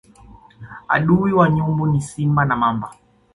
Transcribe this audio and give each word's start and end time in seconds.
Adui 0.87 1.33
wa 1.33 1.49
nyumbu 1.49 1.87
ni 1.87 2.01
simba 2.01 2.45
na 2.45 2.55
mamba 2.55 2.93